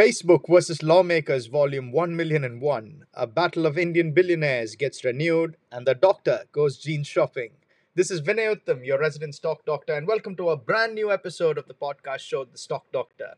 [0.00, 3.04] Facebook versus Lawmakers, Volume 1 Million and One.
[3.12, 7.50] A battle of Indian billionaires gets renewed, and the doctor goes jeans shopping.
[7.94, 11.58] This is Vinay Utham, your resident stock doctor, and welcome to a brand new episode
[11.58, 13.34] of the podcast show, The Stock Doctor.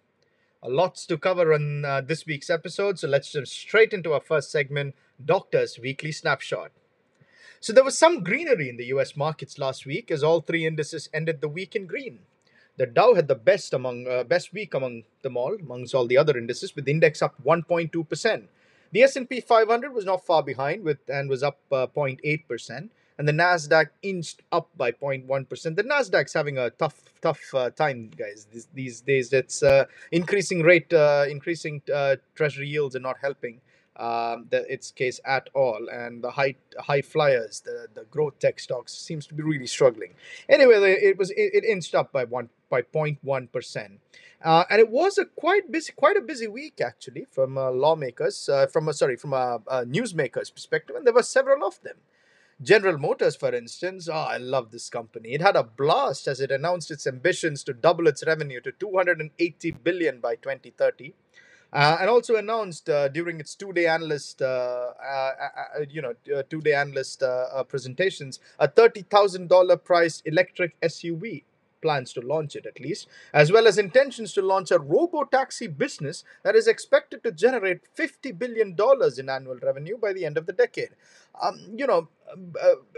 [0.62, 4.20] A lots to cover on uh, this week's episode, so let's jump straight into our
[4.20, 4.94] first segment
[5.24, 6.70] Doctor's Weekly Snapshot.
[7.58, 11.10] So, there was some greenery in the US markets last week as all three indices
[11.12, 12.20] ended the week in green.
[12.78, 16.16] The Dow had the best among uh, best week among them all, amongst all the
[16.16, 18.48] other indices, with the index up 1.2 percent.
[18.92, 23.26] The S&P 500 was not far behind, with and was up uh, 0.8 percent, and
[23.26, 25.76] the Nasdaq inched up by 0.1 percent.
[25.76, 28.46] The Nasdaq's having a tough, tough uh, time, guys.
[28.50, 33.60] These, these days, it's uh, increasing rate, uh, increasing uh, treasury yields are not helping
[33.96, 35.88] um, the, its case at all.
[35.92, 40.14] And the high high flyers, the, the growth tech stocks, seems to be really struggling.
[40.48, 44.00] Anyway, it was it, it inched up by one by 0.1 percent.
[44.44, 48.48] Uh, and it was a quite busy, quite a busy week actually, from uh, lawmakers,
[48.48, 51.96] uh, from a, sorry, from a, a newsmakers' perspective, and there were several of them.
[52.60, 55.30] General Motors, for instance, oh, I love this company.
[55.30, 59.70] It had a blast as it announced its ambitions to double its revenue to 280
[59.82, 61.12] billion by 2030
[61.72, 65.30] uh, and also announced uh, during its two-day analyst, uh, uh,
[65.78, 67.22] uh you know, uh, two-day analyst
[67.68, 71.44] presentations, a thirty thousand dollar priced electric SUV
[71.82, 75.66] plans to launch it at least, as well as intentions to launch a robo taxi
[75.66, 78.76] business that is expected to generate $50 billion
[79.18, 80.90] in annual revenue by the end of the decade.
[81.42, 82.08] Um, you know,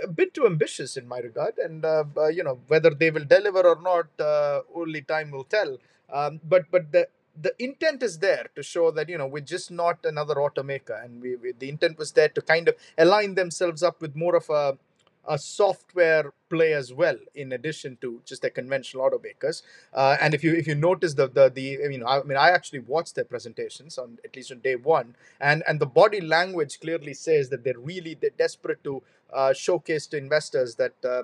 [0.02, 3.24] a, bit too ambitious in my regard, and uh, uh, you know whether they will
[3.24, 5.78] deliver or not, uh, only time will tell.
[6.12, 7.08] Um, but but the
[7.40, 11.20] the intent is there to show that you know we're just not another automaker and
[11.20, 14.48] we, we, the intent was there to kind of align themselves up with more of
[14.50, 14.78] a
[15.26, 19.62] a software play as well in addition to just the conventional automakers.
[19.92, 22.50] Uh, and if you if you notice the the, the you know I, mean i
[22.50, 26.80] actually watched their presentations on at least on day one and and the body language
[26.80, 31.22] clearly says that they're really they're desperate to uh, showcase to investors that uh,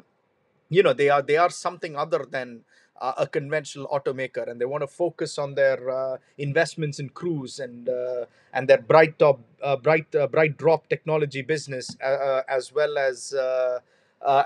[0.69, 2.63] you know they are they are something other than
[3.01, 7.59] uh, a conventional automaker and they want to focus on their uh, investments in cruise
[7.59, 13.35] and uh, and their BrightDrop uh, bright uh, BrightDrop technology business uh, as well as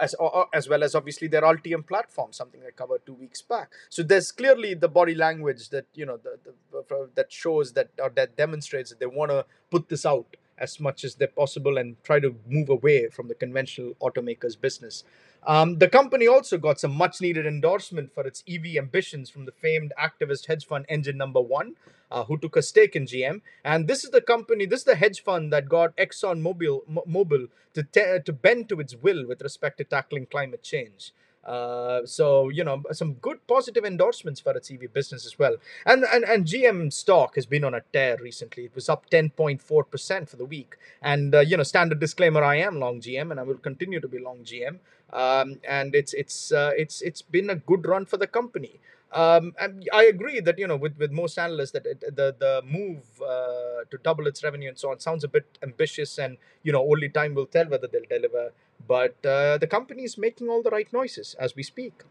[0.00, 0.14] as
[0.52, 3.72] as well as obviously their Ultium platform, something I covered two weeks back.
[3.88, 6.38] So there's clearly the body language that you know the,
[6.70, 10.80] the, that shows that or that demonstrates that they want to put this out as
[10.80, 15.04] much as they're possible and try to move away from the conventional automakers business.
[15.46, 19.52] Um, the company also got some much needed endorsement for its EV ambitions from the
[19.52, 21.74] famed activist hedge fund Engine Number One,
[22.10, 23.42] uh, who took a stake in GM.
[23.64, 27.48] And this is the company, this is the hedge fund that got Exxon Mobil, Mobil
[27.74, 31.12] to, te- to bend to its will with respect to tackling climate change.
[31.44, 35.56] Uh, so you know some good positive endorsements for its EV business as well.
[35.86, 38.64] And and and GM stock has been on a tear recently.
[38.64, 40.76] It was up 10.4 percent for the week.
[41.02, 44.08] And uh, you know, standard disclaimer: I am long GM, and I will continue to
[44.08, 44.78] be long GM.
[45.12, 48.80] Um, and it's it's uh, it's it's been a good run for the company.
[49.12, 49.54] Um,
[49.92, 53.84] I agree that you know with, with most analysts that it, the the move uh,
[53.90, 57.08] to double its revenue and so on sounds a bit ambitious, and you know only
[57.08, 58.52] time will tell whether they'll deliver.
[58.86, 62.02] But uh, the company is making all the right noises as we speak.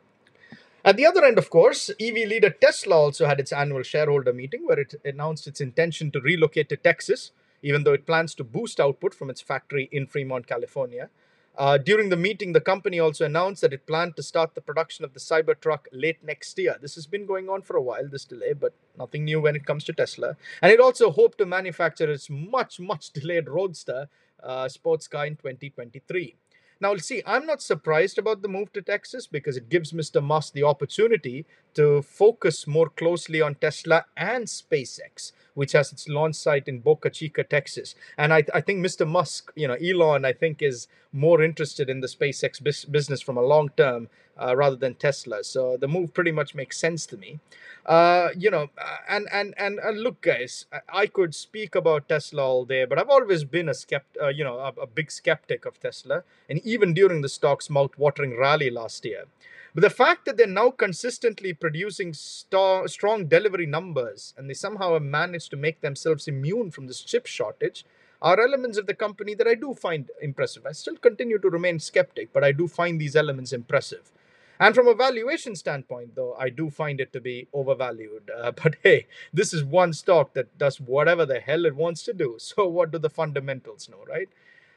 [0.85, 4.65] At the other end, of course, EV leader Tesla also had its annual shareholder meeting
[4.65, 7.31] where it announced its intention to relocate to Texas,
[7.61, 11.09] even though it plans to boost output from its factory in Fremont, California.
[11.55, 15.05] Uh, during the meeting, the company also announced that it planned to start the production
[15.05, 16.77] of the Cybertruck late next year.
[16.81, 19.65] This has been going on for a while, this delay, but nothing new when it
[19.65, 20.35] comes to Tesla.
[20.61, 24.09] And it also hoped to manufacture its much, much delayed Roadster
[24.41, 26.35] uh, sports car in 2023.
[26.79, 30.21] Now, see, I'm not surprised about the move to Texas because it gives Mr.
[30.23, 31.45] Musk the opportunity
[31.75, 37.09] to focus more closely on Tesla and SpaceX, which has its launch site in Boca
[37.09, 37.95] Chica, Texas.
[38.17, 39.07] And I, I think Mr.
[39.07, 43.37] Musk, you know, Elon, I think is more interested in the SpaceX bis- business from
[43.37, 44.09] a long term
[44.41, 45.43] uh, rather than Tesla.
[45.43, 47.39] So the move pretty much makes sense to me.
[47.85, 52.65] Uh, you know, uh, and and and, look, guys, I, could speak about Tesla all
[52.65, 55.79] day, but I've always been a skept, uh, you know, a, a big skeptic of
[55.79, 59.25] Tesla, and even during the stock's mouth-watering rally last year.
[59.73, 64.93] But the fact that they're now consistently producing st- strong delivery numbers and they somehow
[64.93, 67.83] have managed to make themselves immune from this chip shortage
[68.21, 70.65] are elements of the company that I do find impressive.
[70.65, 74.11] I still continue to remain skeptic, but I do find these elements impressive.
[74.59, 78.29] And from a valuation standpoint, though, I do find it to be overvalued.
[78.29, 82.13] Uh, but hey, this is one stock that does whatever the hell it wants to
[82.13, 82.35] do.
[82.37, 84.29] So, what do the fundamentals know, right?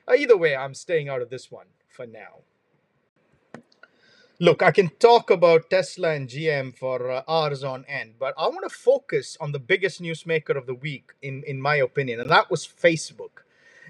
[0.09, 2.41] Uh, either way, I'm staying out of this one for now.
[4.39, 8.49] Look, I can talk about Tesla and GM for uh, hours on end, but I
[8.49, 12.31] want to focus on the biggest newsmaker of the week, in, in my opinion, and
[12.31, 13.45] that was Facebook.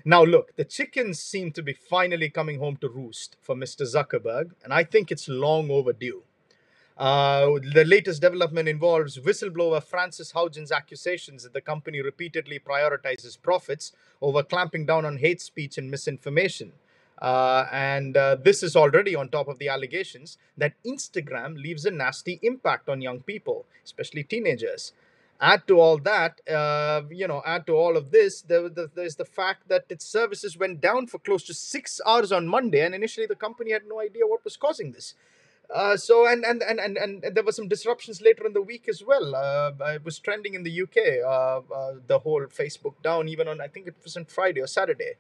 [0.04, 3.82] Now, look, the chickens seem to be finally coming home to roost for Mr.
[3.82, 6.22] Zuckerberg, and I think it's long overdue.
[6.98, 13.92] Uh, the latest development involves whistleblower Frances Haugen's accusations that the company repeatedly prioritizes profits
[14.22, 16.72] over clamping down on hate speech and misinformation.
[17.20, 21.90] Uh, and uh, this is already on top of the allegations that Instagram leaves a
[21.90, 24.92] nasty impact on young people, especially teenagers.
[25.40, 29.16] Add to all that, uh, you know, add to all of this, there, there- there's
[29.16, 32.94] the fact that its services went down for close to six hours on Monday, and
[32.94, 35.14] initially the company had no idea what was causing this.
[35.68, 38.88] Uh, so and and, and and and there were some disruptions later in the week
[38.88, 39.34] as well.
[39.34, 41.20] Uh, it was trending in the UK.
[41.26, 41.60] Uh,
[42.06, 45.14] the whole Facebook down, even on I think it was on Friday or Saturday.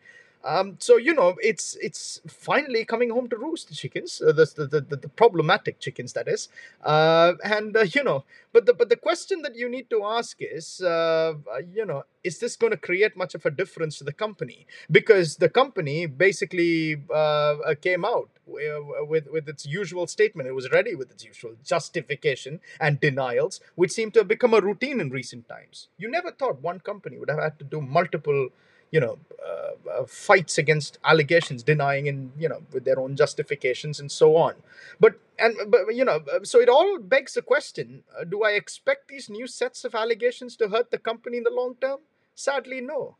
[0.46, 3.68] Um, so you know, it's it's finally coming home to roost.
[3.68, 6.48] The chickens, uh, the, the, the the problematic chickens, that is.
[6.84, 10.36] Uh, and uh, you know, but the but the question that you need to ask
[10.40, 14.04] is, uh, uh, you know, is this going to create much of a difference to
[14.04, 14.68] the company?
[14.90, 20.48] Because the company basically uh, came out with with its usual statement.
[20.48, 24.60] It was ready with its usual justification and denials, which seem to have become a
[24.60, 25.88] routine in recent times.
[25.98, 28.50] You never thought one company would have had to do multiple
[28.90, 34.00] you know uh, uh, fights against allegations denying and you know with their own justifications
[34.00, 34.54] and so on.
[35.00, 38.52] But and but you know uh, so it all begs the question uh, do i
[38.52, 42.00] expect these new sets of allegations to hurt the company in the long term?
[42.34, 43.16] Sadly no.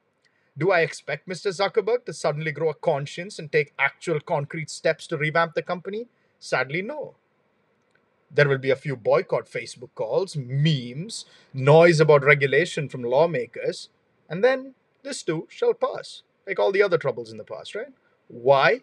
[0.58, 5.06] Do i expect mr zuckerberg to suddenly grow a conscience and take actual concrete steps
[5.08, 6.06] to revamp the company?
[6.38, 7.14] Sadly no.
[8.30, 13.88] There will be a few boycott Facebook calls, memes, noise about regulation from lawmakers,
[14.28, 14.74] and then
[15.06, 17.92] this too shall pass, like all the other troubles in the past, right?
[18.28, 18.80] Why?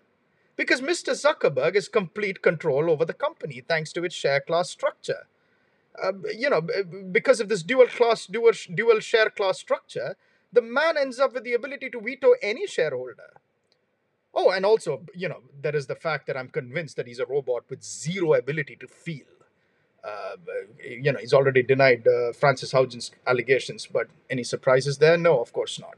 [0.56, 1.14] Because Mr.
[1.14, 5.28] Zuckerberg has complete control over the company thanks to its share class structure.
[6.02, 6.62] Uh, you know,
[7.12, 10.16] because of this dual class, dual, dual share class structure,
[10.52, 13.34] the man ends up with the ability to veto any shareholder.
[14.34, 17.26] Oh, and also, you know, there is the fact that I'm convinced that he's a
[17.26, 19.26] robot with zero ability to feel.
[20.04, 20.36] Uh,
[20.84, 25.18] you know, he's already denied uh, Frances Haugen's allegations, but any surprises there?
[25.18, 25.96] No, of course not.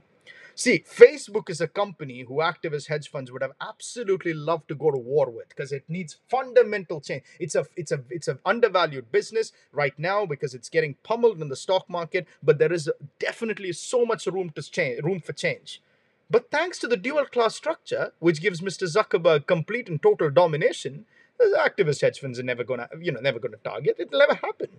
[0.58, 4.90] See, Facebook is a company who activist hedge funds would have absolutely loved to go
[4.90, 7.24] to war with because it needs fundamental change.
[7.42, 11.50] It's a it's a it's an undervalued business right now because it's getting pummeled in
[11.50, 15.82] the stock market, but there is definitely so much room to change, room for change.
[16.30, 18.88] But thanks to the dual class structure, which gives Mr.
[18.88, 21.06] Zuckerberg complete and total domination,
[21.38, 23.98] the activist hedge funds are never gonna, you know, never gonna target.
[24.00, 24.70] It'll never happen.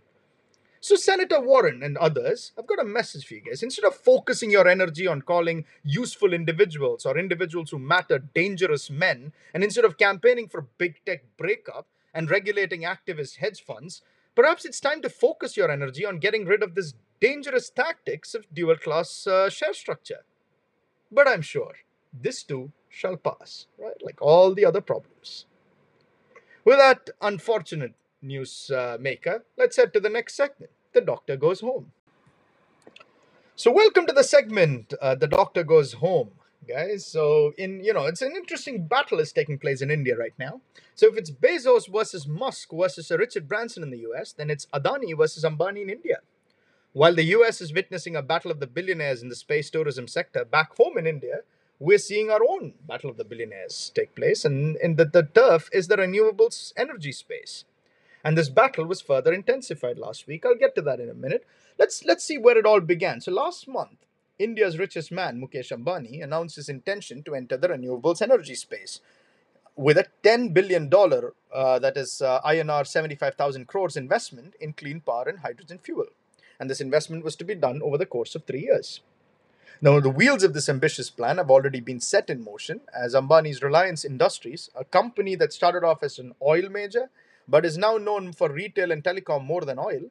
[0.87, 3.65] So Senator Warren and others, I've got a message for you guys.
[3.65, 9.33] Instead of focusing your energy on calling useful individuals or individuals who matter dangerous men,
[9.53, 14.03] and instead of campaigning for big tech breakup and regulating activist hedge funds,
[14.37, 18.47] perhaps it's time to focus your energy on getting rid of this dangerous tactics of
[18.55, 20.23] dual class uh, share structure.
[21.11, 21.73] But I'm sure
[22.13, 24.01] this too shall pass, right?
[24.05, 25.47] Like all the other problems.
[26.65, 30.71] With that unfortunate news uh, maker, let's head to the next segment.
[30.93, 31.93] The doctor goes home.
[33.55, 34.93] So, welcome to the segment.
[35.01, 36.31] Uh, the doctor goes home,
[36.69, 37.07] guys.
[37.07, 40.61] So, in you know, it's an interesting battle is taking place in India right now.
[40.95, 45.17] So, if it's Bezos versus Musk versus Richard Branson in the U.S., then it's Adani
[45.17, 46.19] versus Ambani in India.
[46.93, 50.47] While the US is witnessing a battle of the billionaires in the space tourism sector,
[50.47, 51.41] back home in India,
[51.79, 55.69] we're seeing our own battle of the billionaires take place, and, and the, the turf
[55.75, 57.67] is the renewables energy space.
[58.27, 60.45] And this battle was further intensified last week.
[60.45, 61.47] I'll get to that in a minute.
[61.79, 63.21] Let's let's see where it all began.
[63.21, 63.99] So last month,
[64.37, 69.01] India's richest man, Mukesh Ambani, announced his intention to enter the renewables energy space
[69.77, 70.91] with a $10 billion,
[71.55, 76.07] uh, that is uh, INR 75,000 crores investment in clean power and hydrogen fuel.
[76.59, 79.03] And this investment was to be done over the course of three years.
[79.83, 83.63] Now, the wheels of this ambitious plan have already been set in motion as Ambani's
[83.63, 87.11] Reliance Industries, a company that started off as an oil major
[87.49, 90.11] but is now known for retail and telecom more than oil,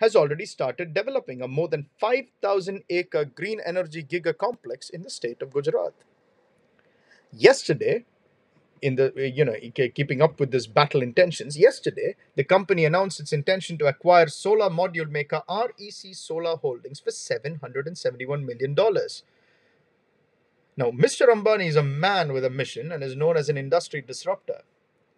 [0.00, 5.10] has already started developing a more than 5,000 acre green energy giga complex in the
[5.10, 5.92] state of Gujarat.
[7.32, 8.04] Yesterday,
[8.82, 9.54] in the you know
[9.94, 14.70] keeping up with this battle intentions yesterday the company announced its intention to acquire solar
[14.70, 19.22] module maker REC Solar holdings for 771 million dollars
[20.76, 24.00] now mr ambani is a man with a mission and is known as an industry
[24.00, 24.62] disruptor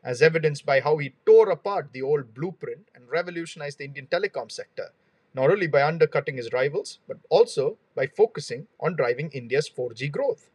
[0.05, 4.51] as evidenced by how he tore apart the old blueprint and revolutionized the indian telecom
[4.51, 4.91] sector
[5.35, 10.51] not only by undercutting his rivals but also by focusing on driving india's 4g growth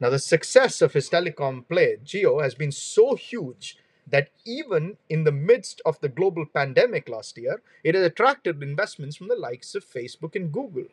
[0.00, 5.24] now, the success of his telecom play, Jio, has been so huge that even in
[5.24, 9.74] the midst of the global pandemic last year, it has attracted investments from the likes
[9.74, 10.84] of Facebook and Google.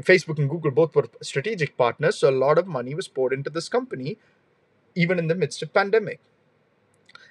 [0.00, 3.50] Facebook and Google both were strategic partners, so a lot of money was poured into
[3.50, 4.18] this company,
[4.94, 6.20] even in the midst of pandemic.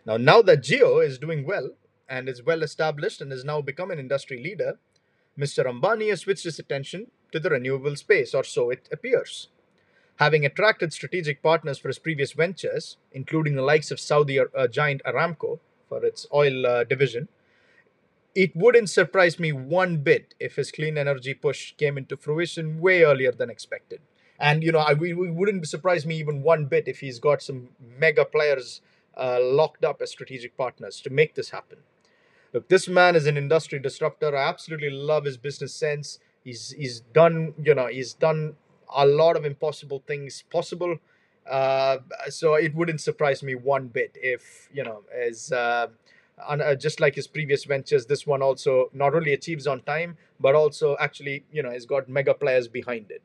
[0.05, 1.71] Now, now that Jio is doing well
[2.09, 4.79] and is well established and has now become an industry leader,
[5.37, 5.65] Mr.
[5.65, 9.47] Ambani has switched his attention to the renewable space, or so it appears.
[10.17, 15.01] Having attracted strategic partners for his previous ventures, including the likes of Saudi uh, giant
[15.05, 17.27] Aramco for its oil uh, division,
[18.35, 23.03] it wouldn't surprise me one bit if his clean energy push came into fruition way
[23.03, 23.99] earlier than expected.
[24.41, 27.43] And you know, I, we, we wouldn't surprise me even one bit if he's got
[27.43, 27.69] some
[27.99, 28.81] mega players
[29.15, 31.77] uh, locked up as strategic partners to make this happen.
[32.53, 34.35] Look, this man is an industry disruptor.
[34.35, 36.19] I absolutely love his business sense.
[36.43, 38.55] He's he's done you know he's done
[38.95, 40.97] a lot of impossible things possible.
[41.49, 45.87] Uh, so it wouldn't surprise me one bit if you know as uh,
[46.47, 50.55] uh, just like his previous ventures, this one also not only achieves on time but
[50.55, 53.21] also actually you know has got mega players behind it.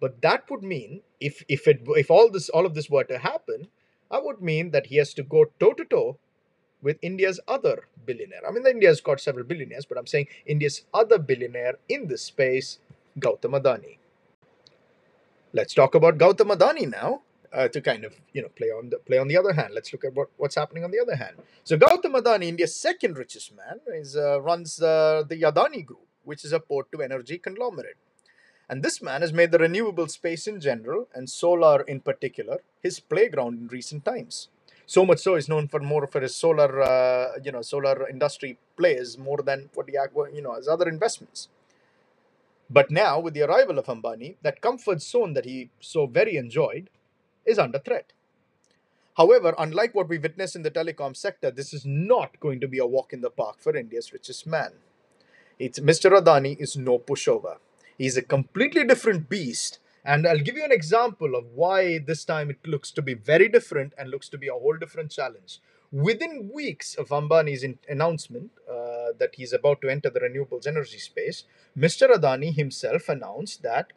[0.00, 3.18] But that would mean if if it if all this all of this were to
[3.18, 3.68] happen,
[4.10, 6.18] I would mean that he has to go toe to toe
[6.82, 8.46] with India's other billionaire.
[8.46, 12.78] I mean, India's got several billionaires, but I'm saying India's other billionaire in this space,
[13.18, 13.96] Gautam Adani.
[15.52, 17.22] Let's talk about Gautam Adani now.
[17.52, 19.92] Uh, to kind of you know play on the play on the other hand, let's
[19.92, 21.36] look at what, what's happening on the other hand.
[21.62, 26.44] So Gautam Adani, India's second richest man, is uh, runs uh, the Adani Group, which
[26.44, 27.96] is a port to energy conglomerate.
[28.68, 33.00] And this man has made the renewable space in general and solar in particular his
[33.00, 34.48] playground in recent times.
[34.86, 38.58] So much so, he's known for more for his solar, uh, you know, solar industry
[38.76, 39.96] plays more than what he,
[40.34, 41.48] you know, his other investments.
[42.68, 46.90] But now, with the arrival of Ambani, that comfort zone that he so very enjoyed
[47.46, 48.12] is under threat.
[49.16, 52.78] However, unlike what we witnessed in the telecom sector, this is not going to be
[52.78, 54.72] a walk in the park for India's richest man.
[55.58, 56.10] It's Mr.
[56.10, 57.58] Adani is no pushover.
[57.98, 62.50] He's a completely different beast and I'll give you an example of why this time
[62.50, 65.60] it looks to be very different and looks to be a whole different challenge.
[65.90, 71.44] Within weeks of Ambani's announcement uh, that he's about to enter the renewables energy space,
[71.78, 72.10] Mr.
[72.10, 73.92] Adani himself announced that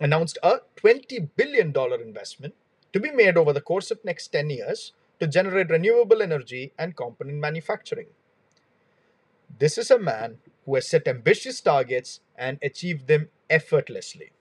[0.00, 2.54] announced a 20 billion dollar investment
[2.92, 6.96] to be made over the course of next 10 years to generate renewable energy and
[6.96, 8.06] component manufacturing.
[9.58, 14.32] This is a man who has set ambitious targets and achieved them effortlessly.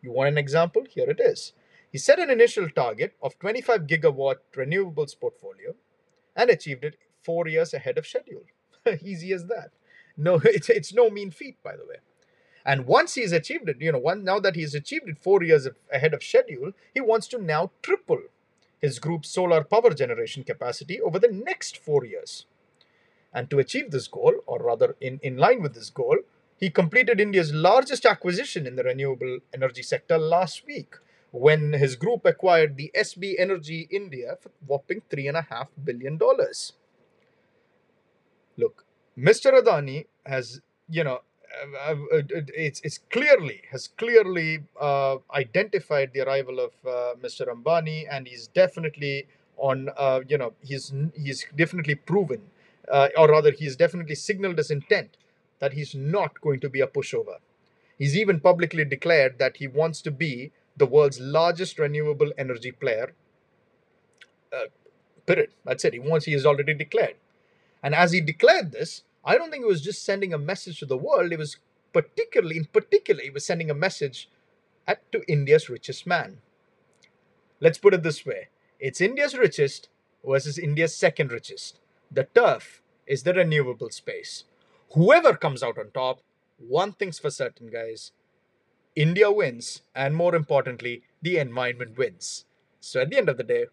[0.00, 0.86] You want an example?
[0.88, 1.52] Here it is.
[1.92, 5.74] He set an initial target of 25 gigawatt renewables portfolio
[6.34, 8.44] and achieved it four years ahead of schedule.
[9.04, 9.72] Easy as that.
[10.16, 11.96] No, it's, it's no mean feat, by the way.
[12.64, 15.68] And once he's achieved it, you know, one, now that he's achieved it four years
[15.92, 18.22] ahead of schedule, he wants to now triple
[18.80, 22.46] his group's solar power generation capacity over the next four years.
[23.32, 26.18] And to achieve this goal, or rather in, in line with this goal,
[26.56, 30.94] he completed India's largest acquisition in the renewable energy sector last week
[31.30, 36.18] when his group acquired the SB Energy India for whopping $3.5 billion.
[38.56, 38.84] Look,
[39.16, 39.52] Mr.
[39.52, 41.20] Adani has, you know,
[41.62, 42.20] uh, uh, uh,
[42.54, 47.48] it's, it's clearly has clearly uh, identified the arrival of uh, Mr.
[47.48, 49.90] Ambani, and he's definitely on.
[49.96, 52.40] Uh, you know, he's he's definitely proven,
[52.88, 55.16] or rather, he's definitely signaled his intent
[55.58, 57.36] that he's not going to be a pushover.
[57.98, 63.12] He's even publicly declared that he wants to be the world's largest renewable energy player.
[64.52, 64.66] Uh,
[65.26, 65.50] period.
[65.64, 65.92] That's it.
[65.92, 67.16] He wants, he has already declared.
[67.82, 70.86] And as he declared this, I don't think he was just sending a message to
[70.86, 71.32] the world.
[71.32, 71.58] It was
[71.92, 74.30] particularly, in particular, he was sending a message
[74.86, 76.38] at, to India's richest man.
[77.60, 79.88] Let's put it this way it's India's richest
[80.24, 81.78] versus India's second richest.
[82.10, 84.44] The turf is the renewable space
[84.92, 86.20] whoever comes out on top,
[86.58, 88.12] one thing's for certain, guys
[88.96, 92.44] India wins, and more importantly, the environment wins.
[92.80, 93.66] So at the end of the day,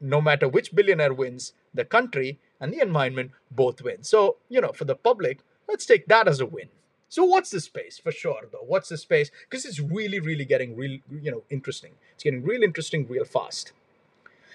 [0.00, 4.02] no matter which billionaire wins, the country and the environment both win.
[4.02, 6.68] So, you know, for the public, let's take that as a win.
[7.08, 8.64] So what's the space for sure though?
[8.66, 9.30] What's the space?
[9.48, 11.92] Because it's really, really getting real, you know, interesting.
[12.14, 13.72] It's getting real interesting real fast.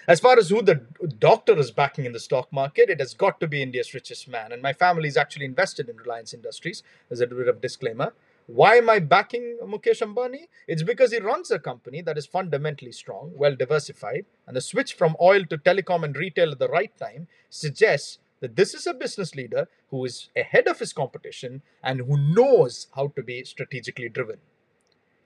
[0.10, 0.82] As far as who the
[1.20, 4.52] doctor is backing in the stock market, it has got to be India's richest man.
[4.52, 8.14] And my family is actually invested in Reliance Industries, as a bit of disclaimer.
[8.48, 10.48] Why am I backing Mukesh Ambani?
[10.68, 14.96] It's because he runs a company that is fundamentally strong, well diversified, and the switch
[14.96, 18.96] from oil to telecom and retail at the right time suggests that this is a
[18.96, 24.10] business leader who is ahead of his competition and who knows how to be strategically
[24.10, 24.40] driven.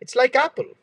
[0.02, 0.76] It's like Apple.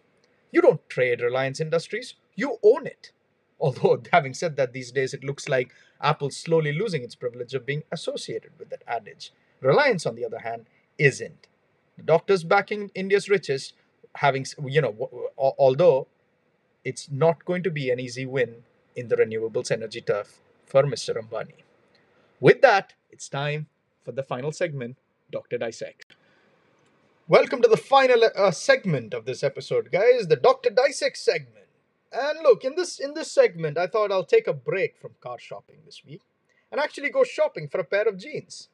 [0.51, 3.13] You don't trade Reliance Industries, you own it.
[3.61, 7.67] Although, having said that, these days it looks like Apple's slowly losing its privilege of
[7.67, 9.33] being associated with that adage.
[9.61, 10.67] Reliance, on the other hand,
[10.99, 11.47] isn't.
[11.97, 13.75] The doctors backing India's richest,
[14.17, 16.07] having, you know, although
[16.85, 18.63] it's not going to be an easy win
[18.97, 21.15] in the renewables energy turf for Mr.
[21.17, 21.63] Ambani.
[22.41, 23.67] With that, it's time
[24.03, 24.97] for the final segment,
[25.31, 25.59] Dr.
[25.59, 26.17] Dissect.
[27.29, 30.71] Welcome to the final uh, segment of this episode, guys, the Dr.
[30.71, 31.60] Dissect segment.
[32.13, 35.39] And look, in this in this segment, I thought I'll take a break from car
[35.39, 36.23] shopping this week
[36.71, 38.69] and actually go shopping for a pair of jeans.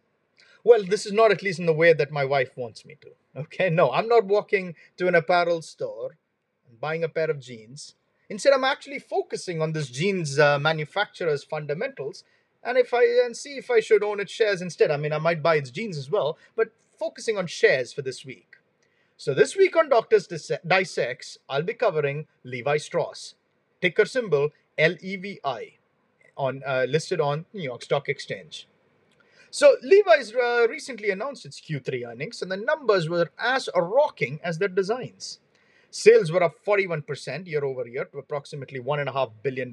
[0.64, 3.10] Well, this is not at least in the way that my wife wants me to.
[3.36, 6.16] Okay, no, I'm not walking to an apparel store
[6.66, 7.94] and buying a pair of jeans.
[8.30, 12.24] Instead, I'm actually focusing on this jeans uh, manufacturer's fundamentals
[12.64, 14.90] and if I and see if I should own its shares instead.
[14.90, 18.24] I mean, I might buy its jeans as well, but focusing on shares for this
[18.24, 18.55] week.
[19.18, 23.34] So this week on Doctors Dissects, I'll be covering Levi Strauss,
[23.80, 25.38] ticker symbol LEVI,
[26.36, 28.68] on uh, listed on New York Stock Exchange.
[29.50, 34.58] So Levi's uh, recently announced its Q3 earnings, and the numbers were as rocking as
[34.58, 35.38] their designs.
[35.90, 39.72] Sales were up 41% year over year to approximately $1.5 billion.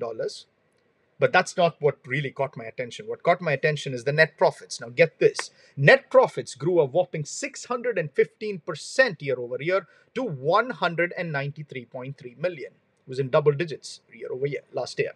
[1.23, 3.07] But that's not what really caught my attention.
[3.07, 4.81] What caught my attention is the net profits.
[4.81, 12.73] Now, get this net profits grew a whopping 615% year over year to 193.3 million.
[12.73, 15.13] It was in double digits year over year last year.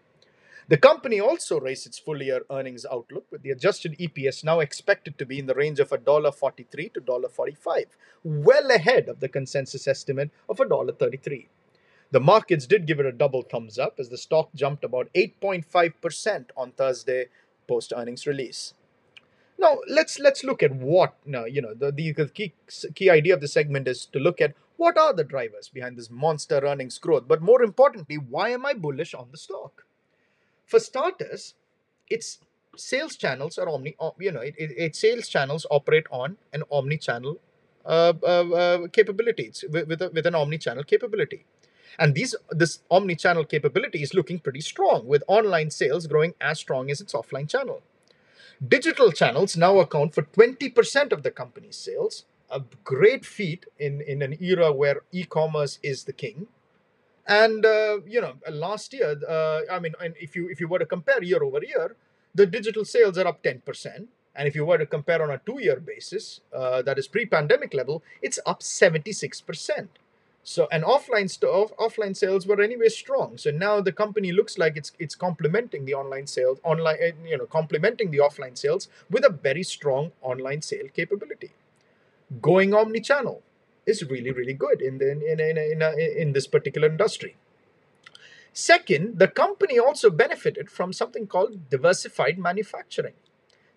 [0.70, 5.18] The company also raised its full year earnings outlook, with the adjusted EPS now expected
[5.18, 7.86] to be in the range of $1.43 to $1.45,
[8.24, 11.48] well ahead of the consensus estimate of $1.33.
[12.12, 16.46] The markets did give it a double thumbs up as the stock jumped about 8.5%
[16.56, 17.26] on Thursday
[17.68, 18.74] post earnings release.
[19.60, 22.54] Now let's let's look at what now you know the, the key
[22.94, 26.12] key idea of the segment is to look at what are the drivers behind this
[26.12, 29.86] monster earnings growth, but more importantly, why am I bullish on the stock?
[30.66, 31.56] For starters,
[32.10, 32.40] its
[32.76, 37.40] sales channels are omni you know it, it, its sales channels operate on an omni-channel
[37.86, 41.46] uh, uh, uh, capabilities with, with, a, with an omni-channel capability
[41.99, 46.91] and these this omni-channel capability is looking pretty strong, with online sales growing as strong
[46.91, 47.81] as its offline channel.
[48.65, 54.21] Digital channels now account for 20% of the company's sales, a great feat in, in
[54.23, 56.47] an era where e-commerce is the king.
[57.27, 60.86] And uh, you know, last year, uh, I mean, if you if you were to
[60.86, 61.95] compare year over year,
[62.33, 64.07] the digital sales are up 10%.
[64.36, 68.03] And if you were to compare on a two-year basis, uh, that is pre-pandemic level,
[68.21, 69.88] it's up 76%.
[70.49, 73.38] So and offline st- offline sales were anyway strong.
[73.38, 77.38] So now the company looks like it's it's complementing the online sales, online eh, you
[77.38, 81.51] know complementing the offline sales with a very strong online sale capability.
[82.41, 83.43] Going omni-channel
[83.86, 85.81] is really really good in the, in in in, in,
[86.21, 87.36] in this particular industry.
[88.53, 93.15] Second, the company also benefited from something called diversified manufacturing.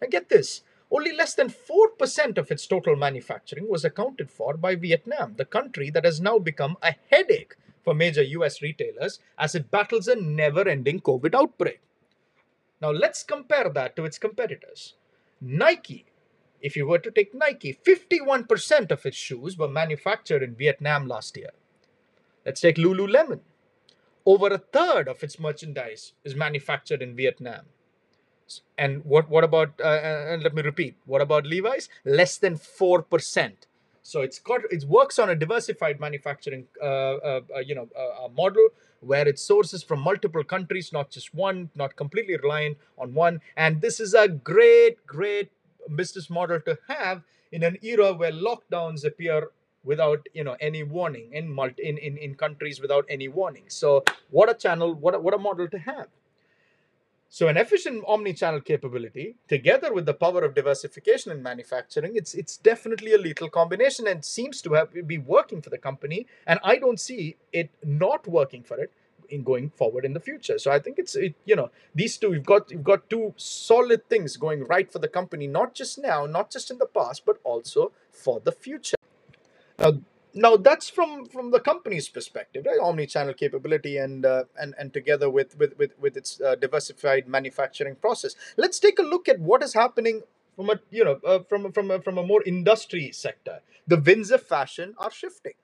[0.00, 4.74] And get this, only less than 4% of its total manufacturing was accounted for by
[4.74, 9.70] Vietnam, the country that has now become a headache for major US retailers as it
[9.70, 11.81] battles a never ending COVID outbreak.
[12.81, 14.94] Now, let's compare that to its competitors.
[15.40, 16.07] Nike,
[16.61, 21.37] if you were to take Nike, 51% of its shoes were manufactured in Vietnam last
[21.37, 21.50] year.
[22.44, 23.40] Let's take Lululemon.
[24.26, 27.66] Over a third of its merchandise is manufactured in Vietnam.
[28.77, 29.81] And what what about?
[29.81, 30.97] Uh, uh, and let me repeat.
[31.07, 31.89] What about Levi's?
[32.05, 33.67] Less than four percent.
[34.03, 38.29] So it's got it works on a diversified manufacturing, uh, uh, uh you know, uh,
[38.29, 38.69] model
[39.01, 43.41] where it sources from multiple countries, not just one, not completely reliant on one.
[43.57, 45.51] And this is a great, great
[45.95, 49.51] business model to have in an era where lockdowns appear
[49.83, 54.05] without you know any warning in multi in, in, in countries without any warning so
[54.31, 56.07] what a channel what a, what a model to have
[57.33, 62.57] so an efficient omni-channel capability, together with the power of diversification in manufacturing, it's it's
[62.57, 66.27] definitely a lethal combination and seems to have be working for the company.
[66.45, 68.90] And I don't see it not working for it
[69.29, 70.59] in going forward in the future.
[70.59, 74.09] So I think it's it, you know these two you've got you've got two solid
[74.09, 77.38] things going right for the company, not just now, not just in the past, but
[77.45, 78.97] also for the future.
[79.79, 80.01] Now
[80.35, 82.79] now that's from from the company's perspective right?
[82.81, 87.97] Omni-channel capability and uh, and and together with with with, with its uh, diversified manufacturing
[87.97, 88.35] process.
[88.57, 90.23] Let's take a look at what is happening
[90.57, 93.61] from a you know uh, from from a, from a more industry sector.
[93.87, 95.55] The winds of fashion are shifting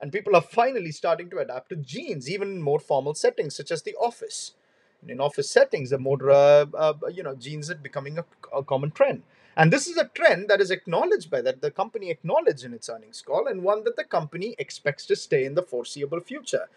[0.00, 3.70] and people are finally starting to adapt to jeans even in more formal settings such
[3.70, 4.52] as the office.
[5.08, 8.24] In office settings the more uh, uh, you know jeans are becoming a,
[8.56, 9.22] a common trend
[9.56, 12.88] and this is a trend that is acknowledged by that the company acknowledged in its
[12.88, 16.68] earnings call and one that the company expects to stay in the foreseeable future.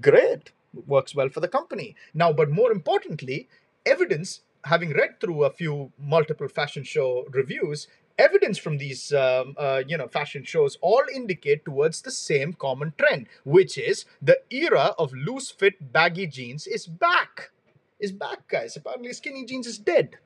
[0.00, 0.52] Great.
[0.86, 1.94] works well for the company.
[2.12, 3.48] Now, but more importantly,
[3.86, 7.86] evidence, having read through a few multiple fashion show reviews,
[8.18, 12.92] evidence from these um, uh, you know fashion shows all indicate towards the same common
[12.96, 17.50] trend which is the era of loose fit baggy jeans is back
[17.98, 20.16] is back guys apparently skinny jeans is dead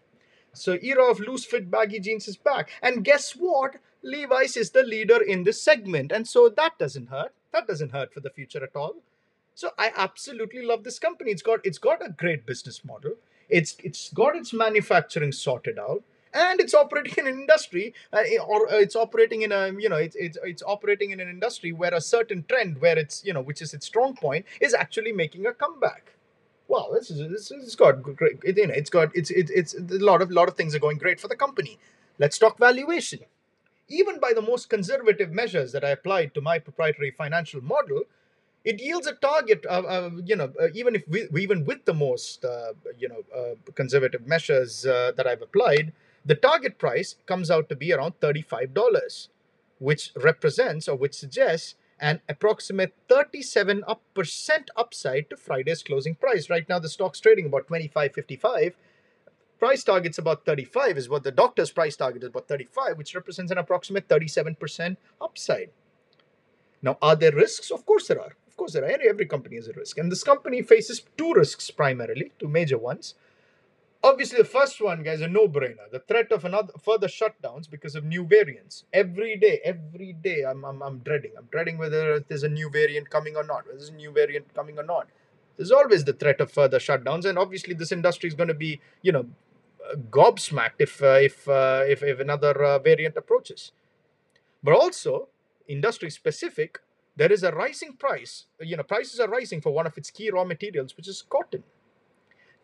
[0.52, 2.70] so era of loose fit baggy jeans is back.
[2.82, 3.76] And guess what?
[4.02, 6.12] Levi's is the leader in this segment.
[6.12, 7.32] And so that doesn't hurt.
[7.52, 8.96] That doesn't hurt for the future at all.
[9.54, 11.32] So i absolutely love this company.
[11.32, 13.14] It's got it's got a great business model.
[13.48, 16.02] It's it's got its manufacturing sorted out.
[16.32, 19.96] And it's operating in an industry uh, or uh, it's operating in a you know
[19.96, 23.40] it's, it's it's operating in an industry where a certain trend where it's you know
[23.40, 26.12] which is its strong point is actually making a comeback
[26.68, 29.98] well this is this is got great you know it's got it's it, it's a
[30.10, 31.78] lot of lot of things are going great for the company.
[32.18, 33.20] Let's talk valuation.
[33.88, 38.02] Even by the most conservative measures that i applied to my proprietary financial model
[38.64, 41.94] it yields a target uh, uh, you know uh, even if we, even with the
[41.94, 45.92] most uh, you know uh, conservative measures uh, that i've applied
[46.24, 49.28] the target price comes out to be around $35,
[49.78, 56.50] which represents or which suggests an approximate 37 up percent upside to Friday's closing price.
[56.50, 58.74] Right now, the stock's trading about 25.55.
[59.58, 63.50] Price target's about 35 is what the doctor's price target is about 35, which represents
[63.50, 65.70] an approximate 37% upside.
[66.80, 67.70] Now, are there risks?
[67.72, 68.36] Of course there are.
[68.46, 69.00] Of course there are.
[69.08, 69.98] Every company has a risk.
[69.98, 73.14] And this company faces two risks primarily, two major ones.
[74.02, 75.90] Obviously, the first one, guys, a no-brainer.
[75.90, 78.84] The threat of another further shutdowns because of new variants.
[78.92, 81.32] Every day, every day, I'm, I'm, I'm dreading.
[81.36, 83.66] I'm dreading whether there's a new variant coming or not.
[83.66, 85.08] Whether there's a new variant coming or not.
[85.56, 88.80] There's always the threat of further shutdowns, and obviously, this industry is going to be,
[89.02, 89.26] you know,
[90.10, 93.72] gobsmacked if uh, if, uh, if if another uh, variant approaches.
[94.62, 95.28] But also,
[95.66, 96.78] industry specific,
[97.16, 98.46] there is a rising price.
[98.60, 101.64] You know, prices are rising for one of its key raw materials, which is cotton.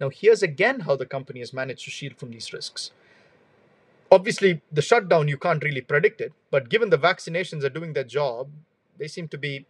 [0.04, 2.90] Now, here's again how the company has managed to shield from these risks.
[4.12, 8.04] Obviously, the shutdown, you can't really predict it, but given the vaccinations are doing their
[8.04, 8.50] job,
[8.98, 9.64] they seem to be,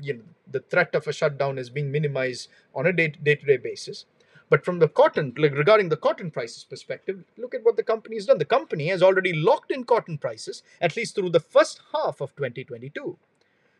[0.00, 3.58] you know, the threat of a shutdown is being minimized on a day to day
[3.58, 4.06] basis.
[4.48, 8.16] But from the cotton, like regarding the cotton prices perspective, look at what the company
[8.16, 8.38] has done.
[8.38, 12.34] The company has already locked in cotton prices, at least through the first half of
[12.36, 13.18] 2022.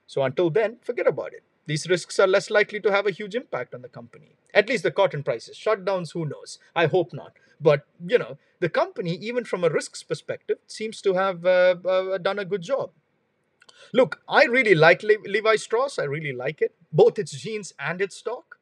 [0.07, 1.45] So until then, forget about it.
[1.67, 4.37] These risks are less likely to have a huge impact on the company.
[4.53, 5.57] At least the cotton prices.
[5.57, 6.59] Shutdowns, who knows?
[6.75, 7.35] I hope not.
[7.61, 12.19] But, you know, the company, even from a risks perspective, seems to have uh, uh,
[12.19, 12.91] done a good job.
[13.93, 15.99] Look, I really like Le- Levi Strauss.
[15.99, 18.59] I really like it, both its jeans and its stock.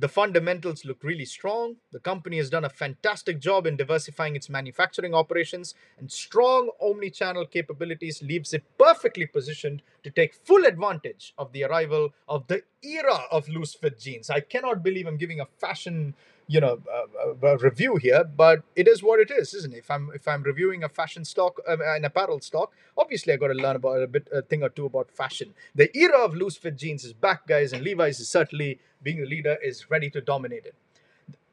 [0.00, 1.74] The fundamentals look really strong.
[1.90, 7.10] The company has done a fantastic job in diversifying its manufacturing operations, and strong omni
[7.10, 12.62] channel capabilities leaves it perfectly positioned to take full advantage of the arrival of the
[12.80, 14.30] era of loose fit jeans.
[14.30, 16.14] I cannot believe I'm giving a fashion
[16.48, 19.78] you know uh, uh, review here but it is what it is isn't it?
[19.78, 23.48] If i'm if i'm reviewing a fashion stock uh, an apparel stock obviously i got
[23.48, 25.54] to learn about a bit a thing or two about fashion.
[25.74, 29.26] The era of loose fit jeans is back guys and levi's is certainly being the
[29.26, 30.74] leader is ready to dominate it.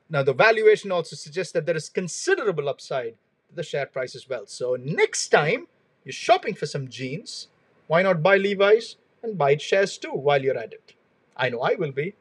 [0.10, 3.16] Now the valuation also suggests that there is considerable upside
[3.50, 4.46] to the share price as well.
[4.48, 5.68] So next time
[6.06, 7.48] you're shopping for some jeans
[7.88, 10.94] why not buy levi's and buy shares too while you're at it?
[11.38, 12.16] I know i will be.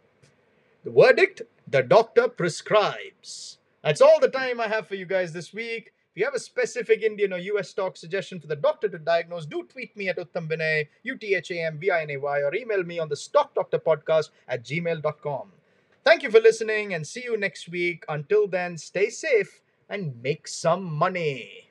[0.84, 3.59] The verdict the doctor prescribes.
[3.83, 5.92] That's all the time I have for you guys this week.
[6.14, 9.46] If you have a specific Indian or US stock suggestion for the doctor to diagnose,
[9.46, 14.31] do tweet me at Utham Vinay, U-T-H-A-M-V-I-N-A-Y, or email me on the Stock Doctor Podcast
[14.46, 15.48] at gmail.com.
[16.05, 18.05] Thank you for listening and see you next week.
[18.09, 21.70] Until then, stay safe and make some money.